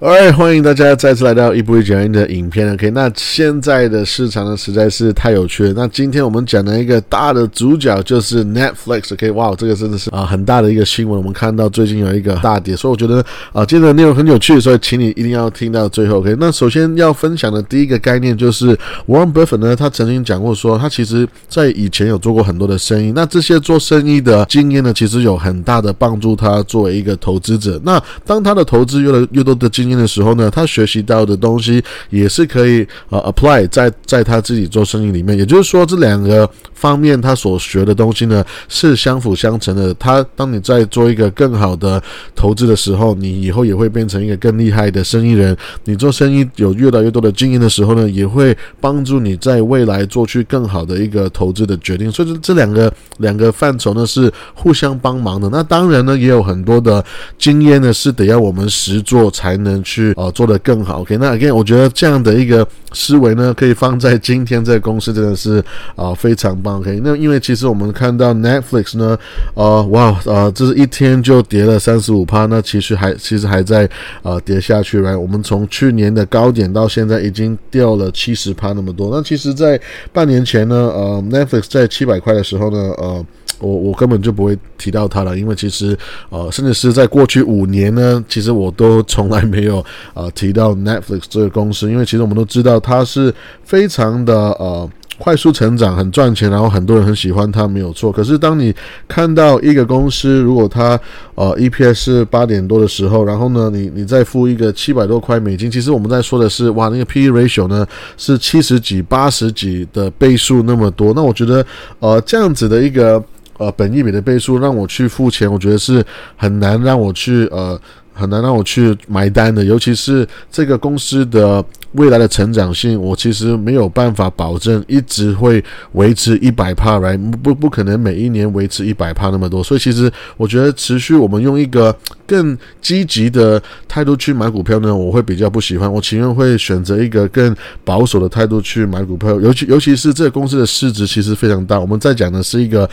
[0.00, 2.72] 哎，欢迎大家再次来到一步一脚印的影片。
[2.72, 5.72] OK，那现在的市场呢实在是太有趣了。
[5.74, 9.12] 那今天我们讲的一个大的主角就是 Netflix。
[9.12, 11.18] OK，哇，这个真的是啊很大的一个新闻。
[11.18, 13.16] 我们看到最近有一个大跌，所以我觉得
[13.52, 16.18] 啊今天的内容很有趣，所以请你一定要听到最后。
[16.18, 18.78] OK，那首先要分享的第一个概念就是
[19.08, 23.10] Warren Buffett 呢，他曾经讲过说，他其实在以前有做过很多的生意。
[23.16, 27.80] 那这些做生意的经验呢，其实有很大的帮助他作为一个投资者。
[27.82, 39.92] 那当他的投资越来越多的经的时候呢，他学习到的东西也是可以呃 apply 在在他自己做生意里面，也就是说这两个方面他所学的东西呢是相辅相成的。
[39.94, 42.00] 他当你在做一个更好的
[42.36, 45.56] 投资的时候，你以后也会变成一个更厉害的生意人。
[45.84, 52.12] 你做生意有越来越多的经验的时候呢，也会帮助你在未来做去更好的一个投资的决定。
[52.12, 55.48] 所以这两个两个范畴呢是互相帮忙的。
[55.50, 57.04] 那当然呢，也有很多的
[57.36, 59.82] 经验呢是得要我们实做才能。
[59.84, 61.16] 去呃做得更好，OK？
[61.16, 65.64] 那 again，我觉得这样的一个思维呢，可以放在今天这个公司真的是
[65.94, 67.00] 啊非常，OK？
[67.02, 69.18] 那因为其实我们看到 Netflix 呢，
[69.54, 73.88] 呃，哇，呃，这是一天就跌了三十五趴，那其实还其实还在
[74.22, 79.10] 呃跌下去来，我们从去年的高点到现在已经掉了七十趴那么多。
[79.10, 79.80] 那其实，在
[80.12, 83.24] 半年前呢，呃，Netflix 在七百块的时候呢，呃。
[83.60, 98.10] 我我根本就不会提到它了，因为其实呃，甚至是在过去五年呢，其实我都 从来没有呃提到 Netflix 这个公司，因为其实我们都知道它是非常的呃快速成长，很赚钱，然然后很多人很喜欢它，没有错。
[98.10, 98.74] 可是当你
[99.06, 100.98] 看到一个公司如果它
[101.36, 107.86] 呃 EPS 是八点多的时候，然后呢，你你再付一个七百多块美金，其实我们在说的是哇，那个 PE ratio 呢
[108.16, 111.64] 是七十几、八十几的倍数那么多，那我觉得
[112.00, 113.22] 呃这样子的一个。
[113.58, 116.04] 呃，本一笔的倍数让我去付钱，我觉得是
[116.36, 117.76] 很难让我去呃，
[118.12, 121.64] 很难让我去买单的，尤其是这个公司的。
[121.92, 129.64] 未来的成长性，我其实没有办法保证一直会维持一百帕来，不不可能每一年维持一百帕那么多。
[129.64, 131.94] 所以其实我觉得持续我们用一个
[132.26, 135.90] 更积极的态度去买股票呢，我会比较不喜欢。
[135.90, 141.80] 我情愿会选择一个更保守的态度去买股票，尤其尤其是这个公司的市值其实非常大。
[141.80, 142.88] 我们在讲的是一个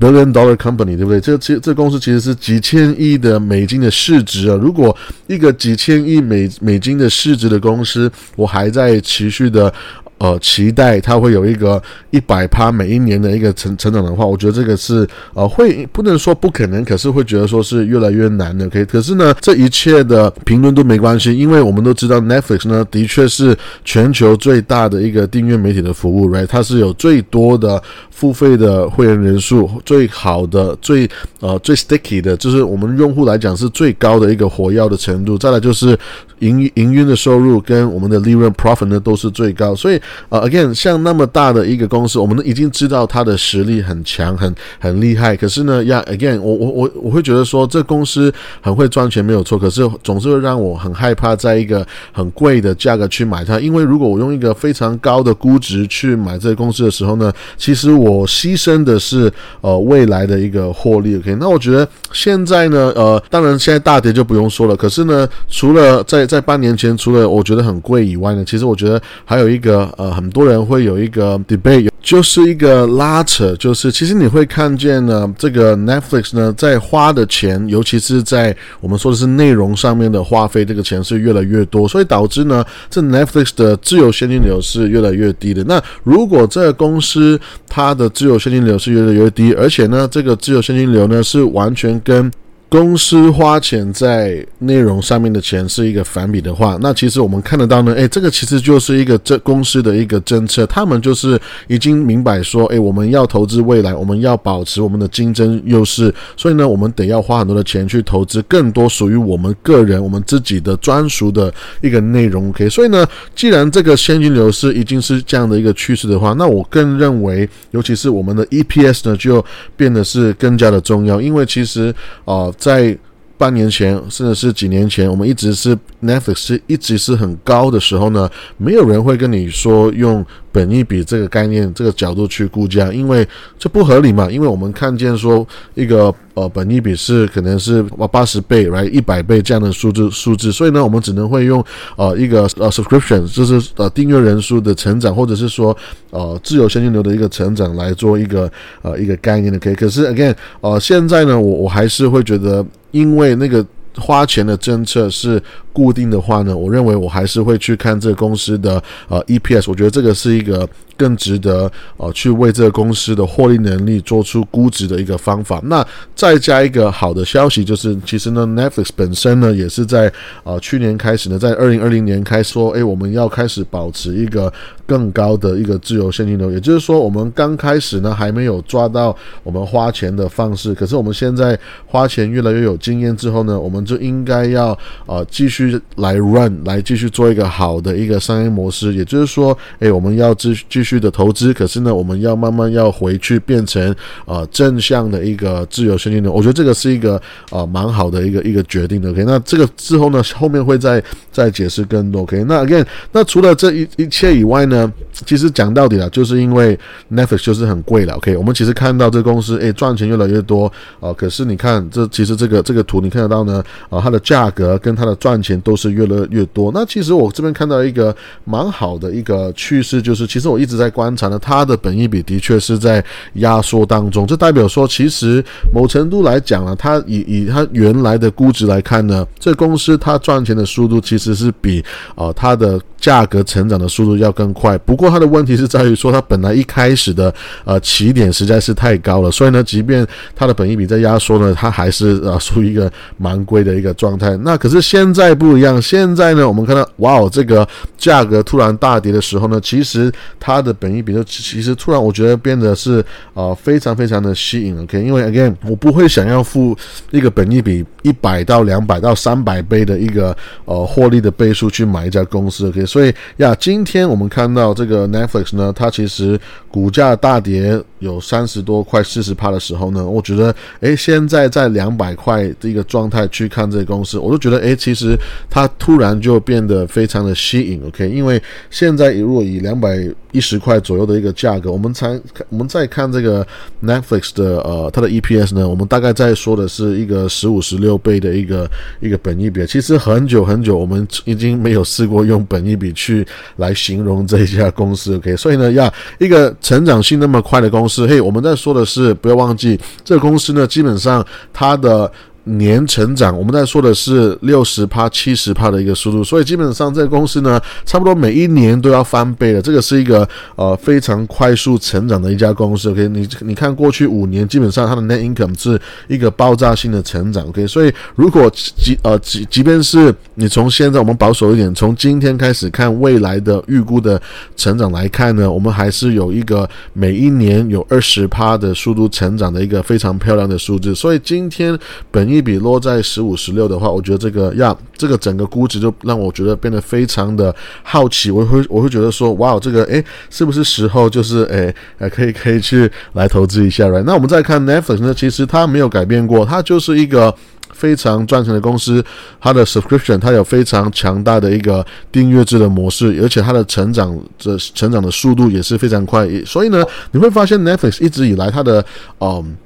[0.00, 1.20] billion dollar company，对不对？
[1.20, 4.58] 这这这公司其实是几千亿的美金的市值啊。
[4.60, 4.94] 如果
[5.28, 9.72] 一个几千亿美美金的市值的公司，我还在持续的。
[10.20, 18.68] 呃，期待它会有一个一百趴每一年的一个成成长的话，我觉得这个是呃会不能说不可能，可是会觉得说是越来越难的。
[18.68, 26.46] 可以，可是呢，这一切的评论都没关系，因为我们都知道 Netflix 呢的确是全球最大的一个订阅媒体的服务，right？
[26.46, 31.08] 它是有最多的付费的会员人数，最好的、最
[31.40, 35.38] 呃最 sticky 的，就是我们用户来讲是最高的一个活跃的程度。
[35.38, 35.98] 再来就是
[36.40, 39.98] 营营运的收入跟我们的利润 profit 呢都是最高，所以。
[40.28, 45.36] 呃，again，像那么大的一个公司，我们已经知道它的实力很强，很很厉害。
[45.36, 53.58] 可是呢，呀，again，我我我我会觉得说，这公司很会赚钱没有错，可是总是会让我很害怕，在一个很贵的价格去买它。
[53.60, 61.16] 因为如果我用一个非常高的估值去买这个公司的时候呢，其实我牺牲的是呃未来的一个获利。
[61.16, 64.76] OK，那我觉得现在呢，呃，当然现在大跌就不用说了。
[64.76, 69.88] 可是呢，除了在在半年前，除了我觉得很贵以外呢，其实我觉得还有一个。
[70.00, 85.62] 呃，很多人会有一个 debate，就是一个拉扯，就是其实你会看见呢，这个 Netflix 呢在花的钱，尤其是在我们说的是内容上面的花费，这个钱是越来越多，所以导致呢，这 Netflix 的自由现金流是越来越低的。
[85.64, 87.38] 那如果这个公司
[87.68, 92.32] 它的自由现金流是越来越低，而且呢，这个自由现金流呢是完全跟
[92.70, 112.50] 公司花钱在内容上面的钱是一个反比的话，那其实我们看得到呢，诶，这个其实就是一个这公司的一个政策，他们就是已经明白说，诶，我们要投资未来，我们要保持我们的竞争优势，所以呢，我们得要花很多的钱去投资更多属于我们个人、我们自己的专属的一个内容。
[112.50, 113.04] OK，所以呢，
[113.34, 119.44] 既然这个现金流是已经是这样的一个趋势的话，那我更认为，尤其是我们的 EPS 呢，就
[119.76, 121.92] 变得是更加的重要，因为其实
[122.24, 122.48] 啊。
[122.60, 122.96] 在
[123.36, 130.24] 半年前，甚至是几年前，我们一直是 Netflix 是一直是很高的时候呢，没有人会跟你说用。
[130.52, 133.26] 本一比这个概念，这个角度去估价，因为
[133.58, 134.30] 这不合理嘛？
[134.30, 141.64] 因为我们看见说一个呃本一比是可能是八十倍来一百倍这样的数字数字，所以呢，我们只能会用
[141.96, 145.76] 呃一个呃 subscription，就是呃订阅人数的成长，或者是说
[146.10, 148.50] 呃自由现金流的一个成长来做一个
[148.82, 149.58] 呃一个概念的。
[149.58, 153.64] 可以，可是 again，呃现在呢，我我还是会觉得，因为那个。
[153.96, 155.42] 花钱的政策是
[155.72, 160.68] 固定的话呢，我认为我还是会去看这个公司的呃 EPS，我觉得这个是一个
[161.00, 165.58] 更值得呃去为这个公司的获利能力做出估值的一个方法。
[165.64, 170.12] 那再加一个好的消息就是，其实呢，Netflix 本身呢也是在
[170.44, 174.52] 呃去年开始呢，在二零二零年开始说，哎，我们要开始保持一个
[174.86, 184.76] 更高的一个自由现金流，也就是说，我们刚开始呢还没有抓到我们花钱的方式，可是我们现在花钱越来越有经验之后呢，我们就应该要
[185.06, 188.94] 呃继续来 run，来继续做一个好的一个商业模式。
[188.94, 193.94] 也就是说，诶，我们要继继续去的投资，可是呢，我们要慢慢要回去变成
[194.24, 196.32] 呃正向的一个自由现金流。
[196.32, 197.20] 我觉得这个是一个
[197.50, 199.10] 呃蛮好的一个一个决定的。
[199.10, 201.00] OK，那这个之后呢，后面会再
[201.30, 202.22] 再解释更多。
[202.22, 204.92] OK，那 again，那除了这一一切以外呢，
[205.24, 206.76] 其实讲到底啊，就是因为
[207.12, 208.14] Netflix 就是很贵了。
[208.14, 216.72] OK，我们其实看到这公司诶赚钱越来越多啊，可是你看这其实这个这个图你看得到呢啊，它的价格跟它的赚钱都是越来越多。
[216.74, 218.14] 那其实我这边看到一个
[218.44, 223.04] 蛮好的一个趋势，就是其实我一直在观察呢，它的本益比的确是在
[223.34, 224.26] 压缩当中。
[224.26, 225.44] 这代表说，其实
[225.74, 231.84] 某程度来讲呢，它以以它原来的估值来看呢，这公司它赚钱的速度其实是比
[232.14, 234.76] 啊它的价格成长的速度要更快。
[234.78, 240.06] 不过它的问题是在于说，它本来一开始的呃起点实在是太高了，所以呢，即便
[240.36, 244.36] 它的本益比在压缩呢，它还是呃属于一个蛮贵的一个状态。
[244.38, 247.66] 那可是现在不一样，现在呢，我们看到哇哦，这个
[247.96, 254.78] 价格突然大跌的时候呢，其实它的本益比就其实突然我觉得变得是呃非常非常的吸引。
[254.82, 256.76] OK，因为 again 我不会想要付
[257.10, 262.68] 一个本益比一百到两百到三百倍的一个呃获利的倍数去买一家公司。
[262.68, 266.38] OK，所以呀，今天我们看到这个 Netflix 呢，它其实
[266.68, 275.16] 股价大跌有三十多块四十帕的时候呢，我觉得诶，现在在两百块的一个状态去看这个公司，我就觉得诶，其实
[275.48, 277.80] 它突然就变得非常的吸引。
[277.86, 279.96] OK，因为现在如果以两百
[280.32, 283.46] 一十块左右的一个价格，我们才我们再看这个
[283.84, 288.68] Netflix 的呃它的 EPS 呢，我们大概在说的是一个十五十六倍的一个
[289.00, 289.64] 一个本益比。
[289.66, 293.24] 其实很久很久，我们已经没有试过用本益比去
[293.58, 295.14] 来形容这一家公司。
[295.16, 302.10] OK，所以呢，要一个成长性那么快的公司，嘿，我们在说的是不要忘记，这个公司呢，基本上它的。
[302.44, 309.60] 年成长，我们在说的是六十帕、七十帕的一个速度，所以基本上这个公司呢，差不多每一年都要翻倍的。
[309.60, 310.26] 这个是一个
[310.56, 312.90] 呃非常快速成长的一家公司。
[312.90, 317.46] OK，你你看过去五年，基本上它的 net income 是一个爆炸性的成长。
[317.48, 324.20] OK，所以如果即呃即即便是你从现在我们保守一点，从今天开始看未来的预估的
[324.56, 330.94] 成长来看呢，我们还是有一个每一年有二十帕的速度成长的一个非常漂亮的数字。
[330.94, 331.78] 所以今天
[332.10, 338.30] 本一比落在十五十六的话，我觉得这个呀，这个整个估值就让我觉得变得非常的好奇。
[338.30, 347.34] 我会我会觉得说，哇，这个诶，是不是时候就是诶，呃，可以可以去来投资一下来那我们再看 Netflix 呢，其实它没有改变过，它就是一个
[347.72, 349.04] 非常赚钱的公司。
[349.40, 356.28] 它的 subscription 它有非常强大的一个订阅制的模式，而且它的成长的成长的速度也是非常快。
[356.44, 358.84] 所以呢，你会发现 Netflix 一直以来它的
[359.20, 359.56] 嗯。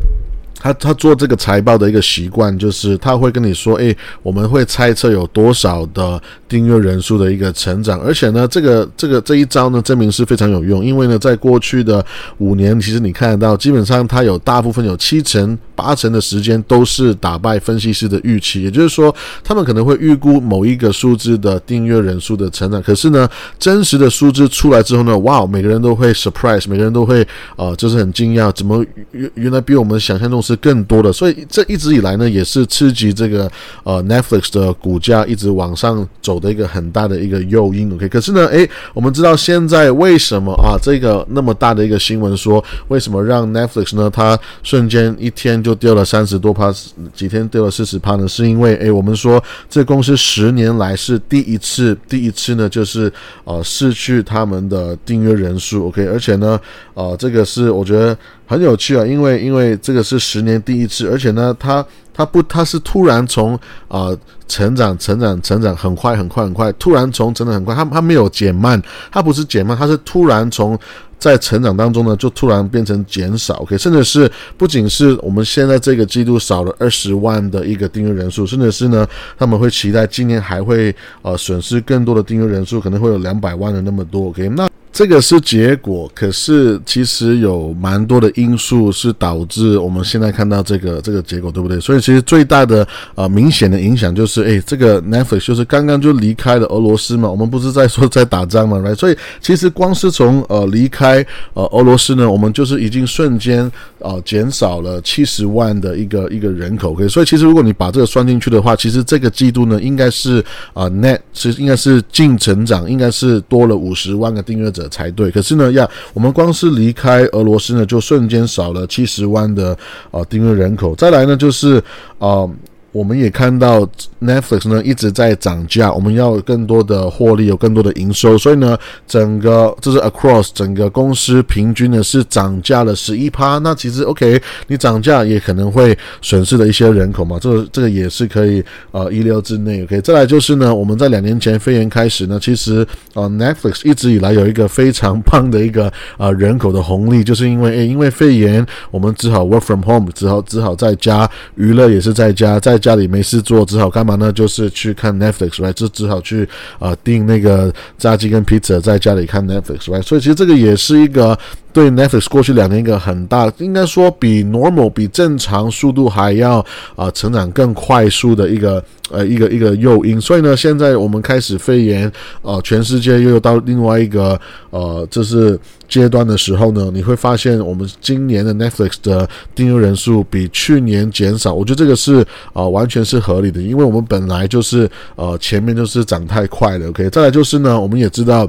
[0.65, 6.19] 他他做这个财报的一个习惯，就是他会跟你说，诶，我们会猜测有多少的
[6.55, 12.05] 订阅人数的一个成长，而且呢，这个这个这一招呢，证明是非常有用，因为呢，在过去的
[12.39, 30.55] 五年，其实你看得到，基本上它有大部分有七成八成的时间都是打败分析师的预期，也就是说，他们可能会预估某一个数字的订阅人数的成长，可是呢，真实的数字出来之后呢，哇，每个人都会 surprise，每个人都会呃，就是很惊讶，怎么原原来比我们想象中是。
[30.65, 33.51] 更多的，所以这一直以来呢，也是刺激这个
[33.83, 37.91] 呃 Netflix 的股价一直往上走的一个很大的一个诱因。
[37.95, 40.77] OK，可是呢，诶，我们知道现在为什么啊？
[40.81, 44.11] 这个那么大的一个新闻说，为什么让 Netflix 呢？
[44.11, 46.73] 它瞬间一天就掉了三十多趴，
[47.15, 48.29] 几天掉了四十趴呢？
[48.29, 53.11] 是因为诶，我们说这公司十年来是第一次，第一次呢，就是
[53.45, 55.89] 呃失去他们的订阅人数。
[55.89, 56.61] OK，而且呢，
[56.93, 58.17] 呃，这个是我觉得。
[58.47, 63.59] 很有趣啊，因为因为这个是十年第一次，而且呢，它它不它是突然从
[63.89, 64.11] 啊
[64.47, 70.79] 成长成长成长很快很快很快，突然从成长很快，它它没有减慢，它不是减慢，它是突然从
[71.19, 79.07] 在成长当中呢就突然变成减少，OK，甚至是不仅是我们现在这个季度少了二十万的一个订阅人数，甚至是呢
[79.39, 84.69] 他们会期待今年还会呃损失更多的订阅人数，可能会有两百万的那么多，OK，那。
[84.95, 91.81] 这个是结果，可是其实有蛮多的因素是导致我们现在看到这个这个结果，对不对？
[91.81, 92.87] 所以其实最大的
[93.17, 98.95] 呃明显的影响就是，哎，这个 Netflix 就是刚刚就离开了俄罗斯嘛，我们不是在说在打仗嘛，right？
[98.95, 107.09] 所以其实光是从呃离开呃俄罗斯呢，我们就是已经瞬间呃减少了七十万的一个一个人口，OK？
[107.09, 110.39] 所以其实如果你把这个算进去的话，其实这个季度呢应该是
[110.73, 114.84] 啊 net 其实应该是净成长，应该是多了五十万个订阅者。
[114.89, 119.77] 才对，可是呢，呀，我们光是离开俄罗斯呢，就瞬间少了七十万的
[120.11, 120.95] 啊订阅人口。
[120.95, 121.83] 再来呢，就是
[122.19, 122.49] 啊。
[122.95, 123.85] 我们也看到
[124.23, 133.59] Netflix 呢一直在涨价，我们要更多的获利，有更多的营收，所以呢，整个这是 across 整个公司平均呢是涨价了十一趴。
[133.59, 139.83] 那其实 OK，你涨价也可能会损失了一些人口嘛，这个这个也是可以呃意料之内。
[139.83, 152.79] OK，再来就是呢，我们在两年前肺炎开始呢，其实呃 Netflix 一直以来有一个非常棒的一个呃人口的红利，就是因为诶因为肺炎，我们只好 work from home，只好只好在家娱乐也是在家在。
[152.85, 154.31] 家里没事做，只好干嘛呢？
[154.31, 155.73] 就是去看 Netflix，right？
[155.73, 156.47] 就只好去
[156.79, 160.03] 啊订那个炸鸡跟披萨，在家里看 Netflix，right？
[160.03, 161.39] 所以其实这个也是一个。
[161.75, 166.65] 对 Netflix 过去两年一个很大，应该说比 normal 比正常速度还要
[166.95, 170.21] 啊成长更快速的一个呃一个一个诱因。
[170.21, 172.11] 所以呢，现在我们开始肺炎，
[172.43, 174.41] 呃，全世界又到另外一个
[174.71, 181.53] 呃就是阶段的时候呢，你会发现我们今年的 Netflix 的订阅人数比去年减少。
[181.53, 186.89] 我觉得这个是啊完全是合理的，因为我们本来就是呃前面就是涨太快了。
[186.91, 188.49] OK，再来就是呢，我们也知道。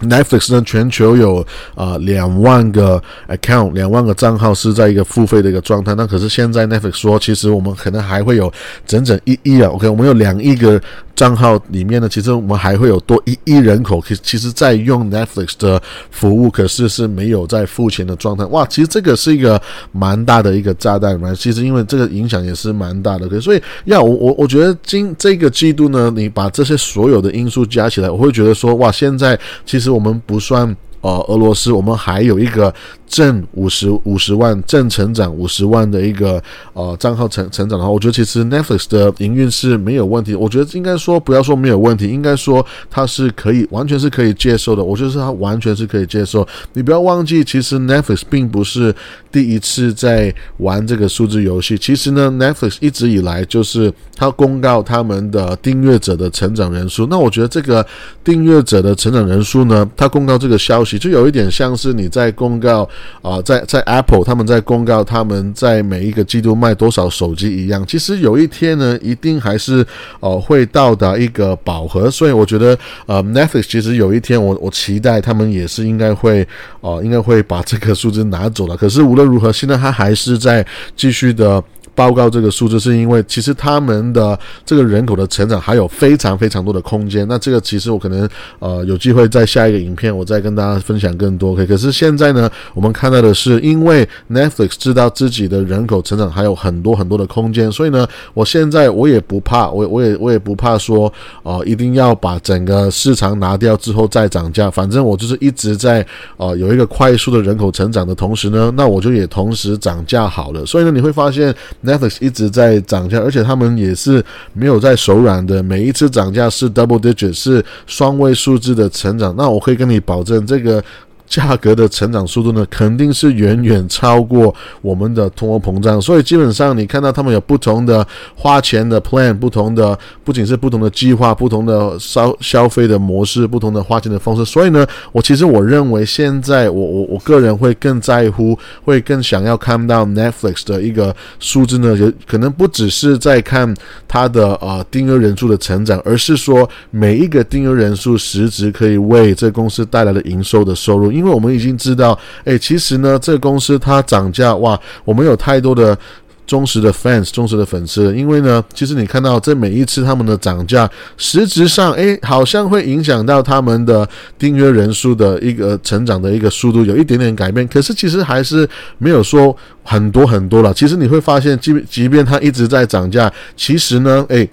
[0.00, 5.94] Netflix 呢，全球有啊两万个 account，两万个账号是在一个付费的一个状态。
[5.94, 8.52] 那可是现在 Netflix 说，其实我们可能还会有
[8.86, 9.70] 整整一亿啊。
[9.70, 10.80] OK，我们有两亿个。
[11.18, 15.82] 账号里面呢，其实我们还会有多一亿人口，其其实在用 Netflix 的
[16.12, 18.44] 服务，可是是没有在付钱的状态。
[18.44, 19.60] 哇，其实这个是一个
[19.90, 21.34] 蛮大的一个炸弹嘛。
[21.34, 30.76] 其实因为这个影响也是蛮大的，所以要我我我觉得今这个季度呢，你把这些所有的因素加起来，我会觉得说，哇，现在其实我们不算。
[31.00, 32.72] 呃，俄罗斯，我们还有一个
[33.06, 40.34] 正五十五十万正成长五十万的一个呃账号成成长的话，我觉得其实 Netflix 的营运是没有问题。
[40.34, 44.82] 我觉得应该说不要说没有问题，应该说它是可以完全是可以接受的。
[44.82, 46.46] 我觉得是它完全是可以接受。
[46.72, 48.94] 你不要忘记，其实 Netflix 并不是
[49.30, 51.78] 第一次在玩这个数字游戏。
[51.78, 57.06] 其实呢，Netflix 一直以来就是它公告他们的订阅者的成长人数。
[57.06, 57.86] 那我觉得这个
[58.24, 60.87] 订阅者的成长人数呢，它公告这个消息。
[60.96, 62.88] 就有一点像是你在公告
[63.20, 67.84] 啊，在在 Apple 他们在公告他们在每一个季度卖多少手机一样。
[67.84, 69.84] 其实有一天呢，一定还是
[70.20, 72.08] 呃会到达一个饱和。
[72.08, 76.46] 所以我觉得呃 Netflix 其实有一天我我期待他们也是应该会
[76.80, 78.76] 哦应该会把这个数字拿走了。
[78.76, 80.64] 可是无论如何，现在它还是在
[80.94, 81.60] 继续的。
[81.98, 87.26] 报告这个数字是因为其实他们的这个人口的成长还有非常非常多的空间。
[87.26, 88.28] 那这个其实我可能
[88.60, 91.56] 呃有机会在下一个影片我再跟大家分享更多。
[91.56, 101.12] 可可是现在呢，我们看到的是因为 Netflix 知道自己的人口成长还有很多很多的空间，所以呢，我现在我也不怕，我我也我也不怕说
[101.42, 104.70] 呃一定要把整个市场拿掉之后再涨价。
[104.70, 110.64] 反正我就是一直在呃有一个快速的人口成长的同时呢，那我就也同时涨价好了。
[110.64, 111.52] 所以呢，你会发现。
[111.88, 115.62] Netflix 一直在涨价，而且他们也是没有在手软的。
[115.62, 119.34] 每一次涨价是 double digit，是双位数字的成长。
[119.36, 120.84] 那我可以跟你保证，这个。
[121.28, 134.44] 价格的成长速度呢，肯定是远远超过我们的通货膨胀，所以基本上你看到他们有不同的花钱的 plan，不同的不仅是不同的计划，不同的消消费的模式，不同的花钱的方式。
[134.44, 143.72] 所以呢，我其实我认为现在我我我个人会更在乎，会更想要看到 Netflix 的一个数字呢，也可能不只是在看
[144.06, 151.17] 它的呃订阅人数的成长，而是说每一个订阅人数实质可以为这公司带来的营收的收入。
[151.18, 155.98] 因为我们已经知道，哎，其实呢，这个公司它涨价，哇，我们有太多的
[156.46, 158.16] 忠实的 fans、忠实的粉丝。
[158.16, 164.08] 因为呢，其实你看到这每一次他们的涨价，实质上，哎，好像会影响到他们的
[164.38, 167.66] 订阅人数的一个成长的一个速度，有一点点改变。
[167.68, 170.72] 可是其实还是没有说很多很多了。
[170.72, 174.48] 其实你会发现，即即便它一直在涨价，其实呢，哎。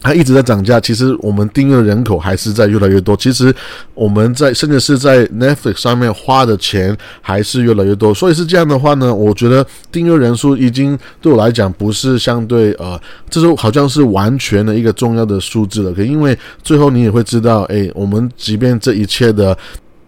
[0.00, 3.16] 它一直在涨价，其实我们订阅的人口还是在越来越多。
[3.16, 3.54] 其实
[3.94, 8.14] 我们在甚至是在 Netflix 上面花的钱还是越来越多。
[8.14, 15.92] 所以是这样的话呢，我觉得订阅人数已经对我来讲不是相对呃，这是好像是完全的一个重要的数字了。
[15.92, 19.56] 可因为最后你也会知道，哎，我们即便这一切的。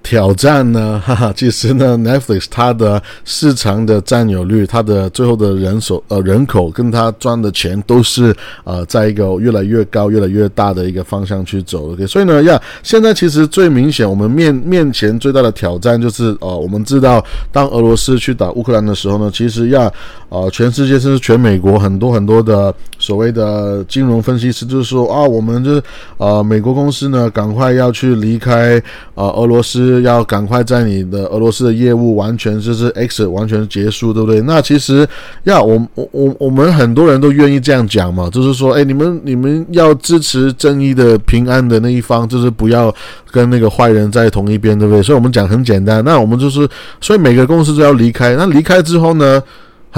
[0.09, 0.99] 挑战呢？
[1.05, 8.35] 哈哈，其实呢，Netflix 它的市场的占有率，它的最后的人手呃人口跟它赚的钱都是
[8.65, 11.93] 呃在一个越来越高、越来越大的一个方向去走。
[11.93, 17.23] OK，所以呢，呀，现在其实最明显，我们面面前最大的挑战就是呃，我们知道
[17.53, 19.93] 当俄罗斯去打乌克兰的时候呢，其实要
[20.31, 25.83] 呃全世界甚至全美国很多很多的所谓的金融分析师就是说啊，我们就是
[26.17, 28.83] 呃美国公司呢赶快要去离开
[29.15, 34.40] 呃俄罗斯，要赶快在你的俄罗斯的业务完全就是 X 完全结束，对不对？
[34.43, 35.07] 那其实
[35.45, 42.95] 要我我我我们很多人都愿意这样讲嘛，就是说，哎，你们你们要支持正义的平安的那一方，就是不要
[43.31, 45.02] 跟那个坏人在同一边，对不对？
[45.02, 46.69] 所以我们讲很简单，那我们就是，
[47.00, 49.43] 所以每个公司都要离开，那离开之后呢？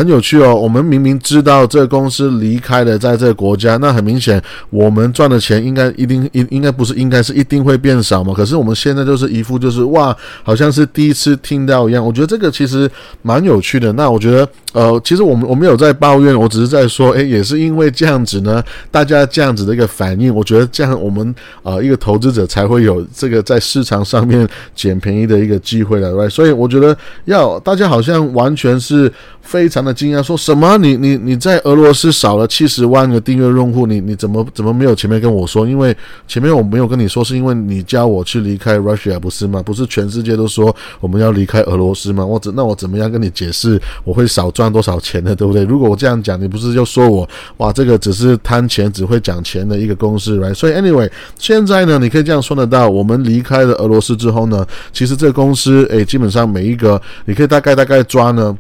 [0.01, 8.33] 很有趣哦，我们明明知道这个公司离开了在这个国家，那很明显我们赚的钱应该一定应应该不是应该是一定会变少嘛？
[8.33, 12.03] 可是我们现在就是一副就是哇，好像是第一次听到一样。
[12.03, 12.91] 我觉得这个其实
[13.21, 13.93] 蛮有趣的。
[13.93, 29.13] 那我觉得呃，其实我们我没有在抱怨，我只是在说，诶，也是因为这样子呢，大家这样子的一个反应，我觉得这样我们呃一个投资者才会有这个在市场上面捡便宜的一个机会了对所以我觉得要大家好像完全是。
[29.43, 30.77] 非常的惊讶，说什么？
[30.79, 35.67] 你你你在俄罗斯少了七十万个订阅用户，你你怎么怎么没有前面跟我说？
[35.67, 39.63] 因为前面我没有跟你说，是因为你叫我去离开 Russia 不是吗？
[39.63, 42.25] 不是全世界都说我们要离开俄罗斯吗？
[42.25, 45.35] 我怎那我怎么样跟你解释我会少赚多少钱呢？
[45.35, 45.65] 对不对？
[45.65, 47.29] 如果我这样讲，你不是就说我
[47.59, 50.55] 哇这个只是贪钱只会讲钱的一个公司，right？
[50.55, 58.57] 所以 anyway，现在呢，你可以这样说得到，我们离开了俄罗斯之后呢，其实这个公司诶，基本上每一个你可以大概大概抓呢。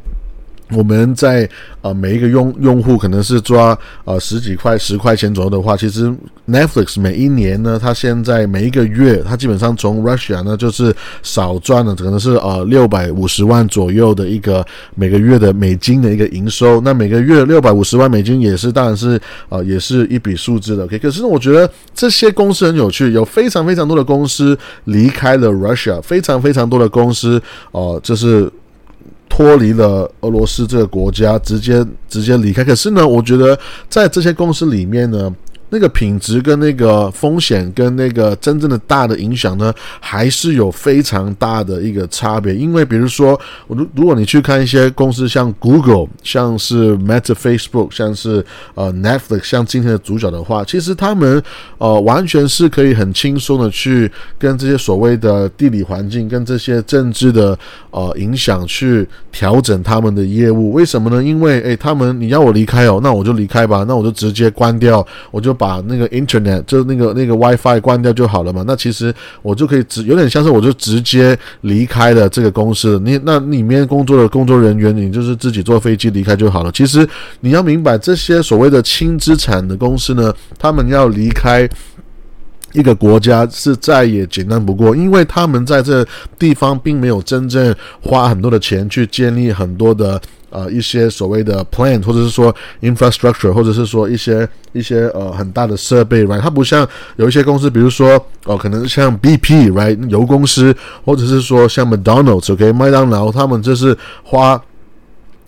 [0.72, 1.48] 我们在
[1.82, 6.12] 呃每一个用用户可能是抓呃十几块十块钱左右的话，其实
[6.48, 16.80] Netflix 每一年呢，它现在每一个月，它基本上从 Russia 呢就是少赚了，可能是呃六百五十万左右的一个每个月的美金的一个营收。
[16.80, 20.84] 那每个月六百五十万美金也是当然是呃也是一笔数字的。
[20.84, 28.50] OK，可是我觉得这些公司很有趣，有非常非常多的公司离开了 Russia，非常非常多的公司哦，就是。
[29.40, 32.62] 脱离了俄罗斯这个国家，直接直接离开。
[32.62, 35.34] 可是呢，我觉得在这些公司里面呢。
[35.70, 42.52] 那个品质跟那个风险跟那个真正的大的影响呢，还是有非常大的一个差别。
[42.52, 51.40] 因为比如说，如如果你去看一些公司，像 Google，像是 Meta、Facebook，像是呃 Netflix，像今天的主角的话，其实他们
[51.78, 57.56] 呃完全是可以很轻松的去跟这些所谓的地理环境跟这些政治的
[57.92, 60.72] 呃影响去调整他们的业务。
[60.72, 61.22] 为什么呢？
[61.22, 65.56] 因为诶，他们你要我离开哦，那我就离开吧，那我就直接关掉，我就。
[65.60, 68.64] 把那个 Internet 就那个那个 WiFi 关掉就好了嘛？
[68.66, 72.98] 那其实我就可以直有点像是我就直接离开了这个公司。
[73.04, 76.72] 你那里面工作的工作人员，你就是自己坐飞机离开就好了。
[76.72, 77.06] 其实
[77.40, 81.68] 你要明白，这些所谓的轻资产的公司呢，他们要离开
[82.72, 86.02] 一个国家是再也简单不过，因为他们在这
[86.38, 90.18] 地方并没有真正花很多的钱去建立很多的。
[90.50, 96.40] 呃，一些所谓的 plan，或者是说 infrastructure，或者是说一些一些呃很大的设备，right？
[96.40, 100.08] 它不像有一些公司，比如说哦，可能像 BP，right？
[100.08, 102.72] 油公司，或者是说像 McDonald's，OK？
[102.72, 104.60] 麦当劳，他们就是花，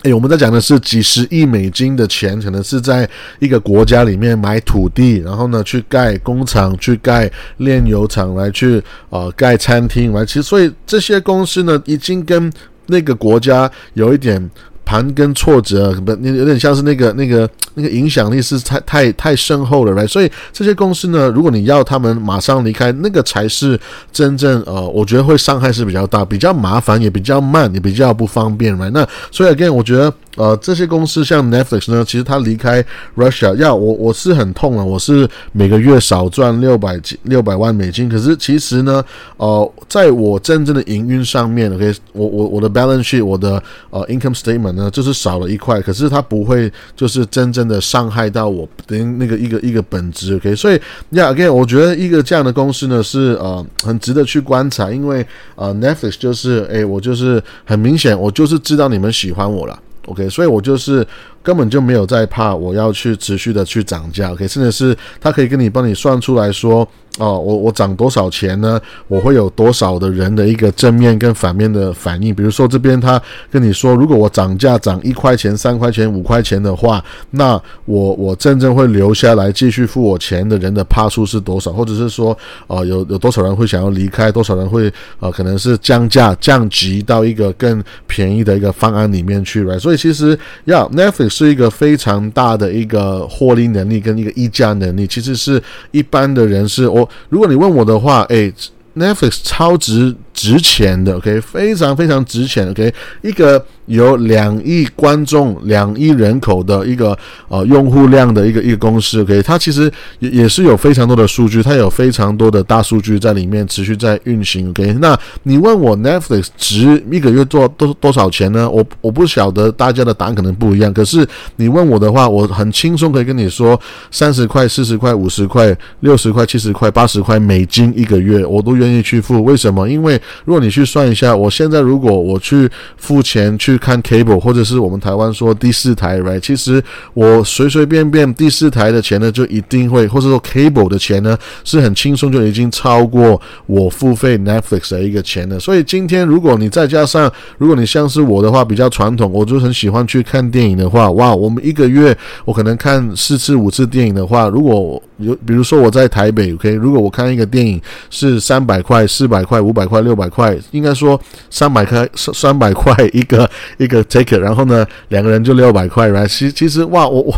[0.04, 3.08] 哎，我们在讲的是几十亿美金的钱，可能是在
[3.40, 10.24] 一个国家里面买土地，然后呢去盖工厂，去盖炼油厂，来去呃盖餐厅，right？
[10.26, 12.52] 其实所以这些公司呢，已经跟
[12.86, 14.48] 那个国家有一点。
[14.84, 23.78] 盘根错折，不，你有点像是那个、那个、那个影响力是太、太、太深厚了来所以这些公司呢，如果你要他们马上离开，那个才是
[24.12, 30.12] 真正呃，我觉得会伤害是比较大，比较麻烦，也比较慢，也比较不方便来那所以 again，我觉得。
[30.36, 32.82] 呃，这些公司像 Netflix 呢，其实它离开
[33.16, 38.08] Russia，要我我是很痛啊，我是每个月少赚六百六百万美金。
[38.08, 39.04] 可是其实呢，
[39.36, 50.56] 呃，在我真正的营运上面，OK，我我我的 balance sheet，我的呃 income statement 呢，就是少了一块，可是它不会就是真正的伤害到我的那个一个一个本质，OK。
[50.56, 50.80] 所以
[51.12, 59.78] ，Yeah，again，我觉得一个这样的公司呢，是呃很值得去观察，因为呃 Netflix 就是，哎，我就是很明显，我就是知道你们喜欢我了。
[60.06, 61.06] OK，所以我就是
[61.42, 66.86] 根本就没有在怕我要去持续的去涨价，OK，甚至是他可以跟你帮你算出来说。
[67.18, 68.80] 哦，我我涨多少钱呢？
[69.06, 72.34] 我会有多少的人的一个正面跟反面的反应？
[72.34, 81.70] 比如说这边他跟你说，如果我涨价涨一块钱、三块钱、五块钱的话，那我我真正会留下来继续付我钱的人的帕数是多少？
[81.70, 82.34] 或者是说，
[82.66, 84.32] 呃，有有多少人会想要离开？
[84.32, 89.64] 多少人会呃，可能是降价降级到一个更便宜的一个方案里面去？
[89.64, 97.08] 来，所以其实要 Netflix 是一个非常大的一个获利能力跟一个溢价能力，其实是一般的人是我。
[97.30, 98.52] 如果你问我的话，哎
[98.96, 103.64] ，Netflix 超值值钱的，OK，非常非常值钱，OK，一个。
[103.86, 114.96] 有两亿观众、两亿人口的一个呃用户量的一个一个公司，OK，它其实也也是有非常多的数据，它有非常多的大数据在里面持续在运行，OK。
[115.00, 118.70] 那你问我 Netflix 值一个月做多多少钱呢？
[118.70, 121.26] 我我不晓得大家的答案可能不一样，可是
[121.56, 123.78] 你问我的话，我很轻松可以跟你说，
[124.12, 129.44] 三十块、四十块、五十块、六十块、七十块、八十块美金一个月，我都愿意去付。
[129.44, 129.86] 为什么？
[129.86, 133.78] 因为如果你去算一下，我现在如果我去付钱去。
[133.82, 136.38] 看 cable，或者是我们台湾说第四台，right？
[136.38, 136.80] 其实
[137.14, 145.58] 我随随便便第四台的钱呢，就一定会，或者说 cable 的钱呢，是很轻松就已经超过我付费 Netflix 的一个钱了。
[145.58, 163.42] 所以今天如果你再加上，如果你像是我的话比较传统，我就很喜欢去看电影的话，哇，我们一个月我可能看四次五次电影的话，如果有比如说我在台北，OK，如果我看一个电影是三百百块、四百块、五百块、六百块，应该说三百块三三百块一个。
[163.78, 167.34] 一个 take，然后呢，两个人就六百块来其其实哇，我我。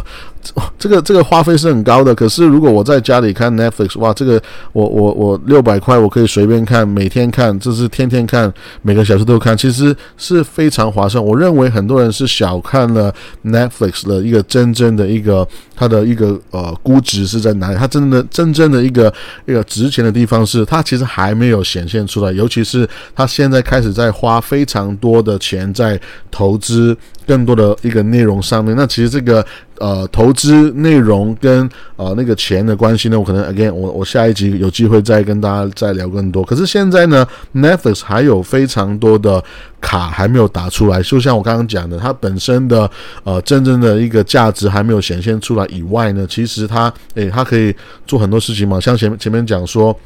[0.78, 4.40] 这个这个花费是很高的，可是如果我在家里看 Netflix，哇，这个
[4.72, 8.52] 我我我六百块我可以随便看，每天看，这是天天看，
[8.82, 11.24] 每个小时都看，其实是非常划算。
[11.24, 19.12] 我认为很多人是小看了 Netflix 的一个真正的一个它的一个呃估值是在哪里，它真的真正的一个
[19.46, 25.98] 一个值钱的地方是它其实还没有显现出来，尤其是它现在开始在花非常多的钱在
[26.30, 26.96] 投资。
[27.26, 29.44] 更多的一个内容上面，那其实这个
[29.78, 36.44] 呃投资内容跟呃那个钱的关系呢，我可能 again 我我下一集有机会再跟大家再聊更多。
[36.44, 39.42] 可是现在呢，Netflix 还有非常多的
[39.80, 42.90] 卡还没有打出来，就像我刚刚讲的，它本身的
[43.22, 47.74] 呃真正的一个价值还没有显现出来以外呢，其实它诶它可以
[48.06, 49.98] 做很多事情嘛，像前前面讲说。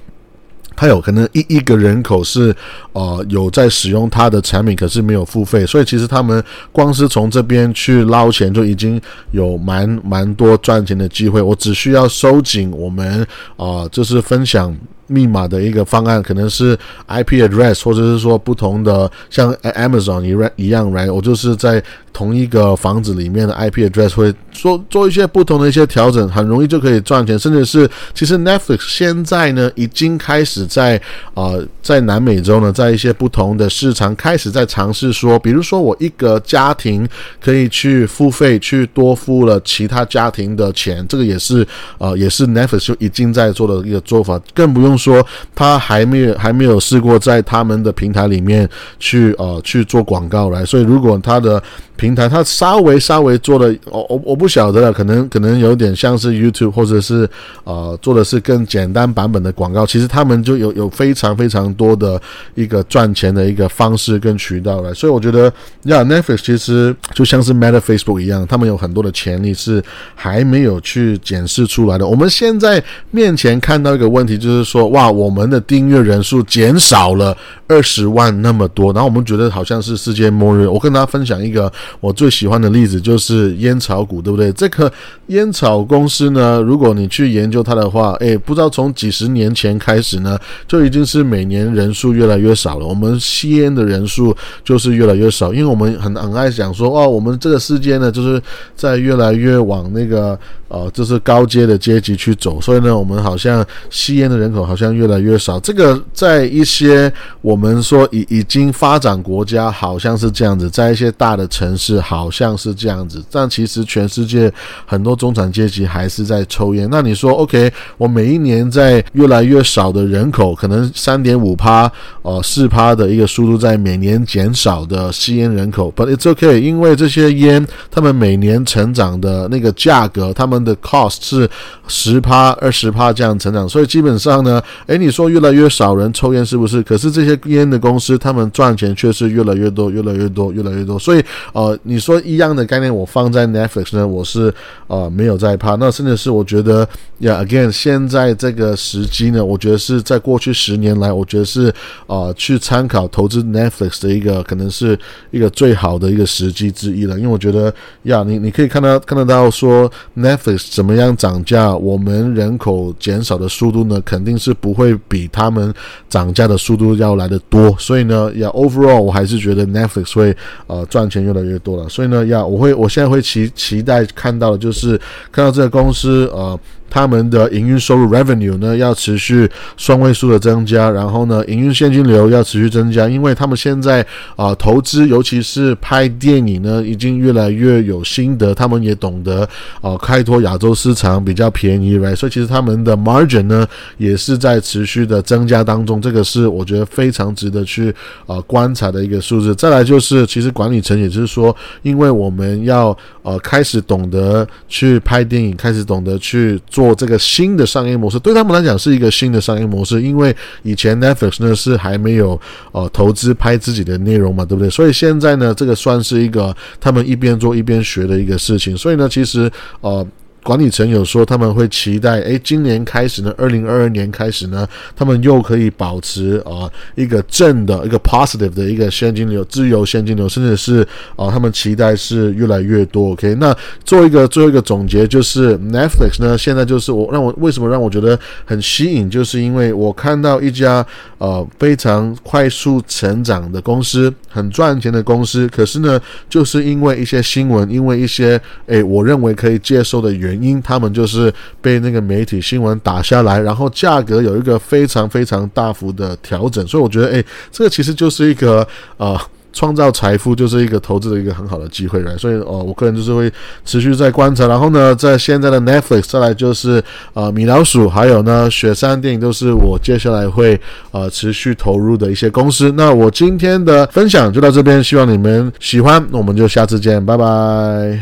[0.78, 2.54] 它有可能一一个人口是
[2.92, 9.00] 呃有在使用他的产品，可是没有付费，所以其实他们光是从这边去捞钱就已经
[9.32, 11.42] 有蛮蛮多赚钱的机会。
[11.42, 14.72] 我只需要收紧我们啊，就是分享。
[15.08, 21.12] 密码的一个方案可能是 IP address，或者是说不同的，像 Amazon 一一样，right？
[21.12, 27.38] 我就是在同一个房子里面的 IP address 会做做一些不同的一些调整，很容易就可以赚钱。
[27.38, 31.00] 甚至是其实 Netflix 现在呢已经开始在
[31.32, 37.08] 啊在南美洲呢，在一些不同的市场开始在尝试说，比如说我一个家庭
[37.40, 41.66] 可以去付费去多付了其他家庭的钱，这个也是
[41.98, 44.97] 呃也是 Netflix 就已经在做的一个做法，更不用。
[44.98, 51.62] 说他还没有还没有试过在他们的平台里面去呃去做广告来，所以如果他的
[51.98, 57.28] 平台它稍微稍微做的，我我我不晓得了，可能可能有点像是 YouTube 或者是
[57.64, 62.18] 呃做的是更简单版本的广告，其实他们就有有非常非常多的
[62.54, 69.84] 一个赚钱的一个方式跟渠道了，所以我觉得呀，Netflix 其实就像是 Meta Facebook 一样，他们有很多的潜力是
[70.14, 72.06] 还没有去检视出来的。
[72.06, 74.78] 我们现在面前看到一个问题就是说。
[74.88, 80.66] 哇，我们的订阅人数减少了二十万那么多，然后我们觉得好像是世界末日。
[80.66, 84.50] 我跟大家分享一个我最喜欢的例子，就是烟草股，对不对？
[84.52, 84.90] 这个
[85.26, 92.86] 烟草公司呢，如果你去研究它的话，诶，不知道从几十年前开始呢，就已经是每年人数越来越少了。
[92.86, 98.40] 我们吸烟的人数就是越来越少，因为我们很很爱讲说，哦，我们这个世界呢，就是
[98.74, 104.78] 在越来越往那个呃，就是高阶的阶级去走，所以呢，我们好像吸烟的人口好。
[104.78, 114.52] 像越来越少，这个在一些我们说已已经发展国家好像是这样子，在一些大的城是好像是这样子，但其实全世界
[114.84, 116.88] 很多中产阶级还是在抽烟。
[116.90, 121.90] 那你说，OK，我每一年在越来越少的人口，可能三点五趴、
[122.22, 131.48] 呃四趴的一个速度在每年减少的吸烟人口，But it's OK，因为这些烟他们每年成长的那个价格，他们的 cost 是
[131.86, 134.60] 十趴、二十趴这样成长，所以基本上呢。
[134.86, 136.82] 哎，你说越来越少人抽烟是不是？
[136.82, 140.98] 可是这些烟的公司，他们赚钱却是越来越多、越来越多、越来越多。
[140.98, 144.52] 所以，呃，你说一样的概念，我放在 Netflix 呢，我是
[144.86, 145.74] 呃没有在怕。
[145.76, 151.72] 那甚至是我觉得呀，again，现在这个时机呢，我觉得是在过去十年来，我觉得是
[152.06, 154.98] 呃去参考投资 Netflix 的一个可能是
[155.30, 157.16] 一个最好的一个时机之一了。
[157.18, 157.72] 因为我觉得
[158.04, 165.72] 呀，你你可以看到看得到说 Netflix 怎么样涨价，我们人口减少的速度呢，肯定是不会比他们
[166.08, 167.74] 涨价的速度要来的多。
[167.78, 171.88] 所以呢，呀，overall 我还是觉得 Netflix 会呃赚钱越来越多了。
[171.88, 175.00] 所以呢，要，我会我现在会期期待看到的就是
[175.32, 176.58] 看到这个公司呃。
[176.90, 184.04] 他们的营运收入 revenue 呢要持续双位数的增加，然后呢，营运现金流要持续增加，因为他们现在
[184.36, 189.48] 啊投资，尤其是拍电影呢，已经越来越有心得，他们也懂得
[189.80, 192.16] 啊开拓亚洲市场比较便宜，right？
[192.16, 193.66] 所以其实他们的 margin 呢
[193.98, 197.94] 也是在持续的增加当中，这个是我觉得非常值得去
[198.26, 199.54] 啊观察的一个数字。
[199.54, 206.58] 再来就是，其实管理层也就是说，因为我们要呃开始懂得去拍电影，开始懂得去。
[206.78, 214.70] 做这个新的商业模式，对他们来讲是一个新的商业模式，因为以前 Netflix 呢是还没有呃投资拍自己的内容嘛，对不对？
[214.70, 218.76] 所以现在呢，这个算是一个他们一边做一边学的一个事情。
[218.76, 220.06] 所以呢，其实呃。
[220.42, 233.10] 管理层有说他们会期待，诶，今年开始呢，二零二二年开始呢，他们又可以保持啊一个正的一个 positive 的一个现金流，自由现金流，甚至是啊，他们期待是越来越多。
[233.10, 240.84] OK，那做一个最后一个总结，就是 Netflix 呢，现在就是我让我为什么让我觉得很吸引，就是因为我看到一家
[241.18, 258.66] 呃非常快速成长的公司，很赚钱的公司，可是呢，就是因为一些新闻，因为一些诶，我认为可以接受的原原因他们就是被那个媒体新闻打下来，然后价格有一个非常非常大幅的调整，所以我觉得，哎，这个其实就是一个
[258.98, 259.18] 呃。
[259.50, 263.32] 创造财富就是一个投资的一个很好的机会来，所以哦，我个人就是会
[263.64, 264.46] 持续在观察。
[264.46, 266.80] 然后呢，在现在的 Netflix，再来就是
[267.14, 270.60] 呃米老鼠，还有呢雪山电影，都是我接下来会
[270.92, 272.70] 呃持续投入的一些公司。
[272.76, 277.98] 那我今天的分享就到这边，希望你们喜欢，那我们就下次见，拜拜。